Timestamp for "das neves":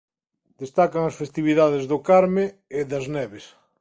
2.91-3.45